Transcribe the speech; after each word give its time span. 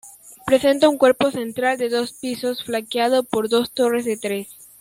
Presenta 0.47 0.89
un 0.89 0.97
cuerpo 0.97 1.29
central 1.29 1.77
de 1.77 1.87
dos 1.89 2.13
pisos, 2.13 2.63
flanqueado 2.63 3.21
por 3.23 3.49
dos 3.49 3.71
torres 3.71 4.03
de 4.03 4.17
tres. 4.17 4.47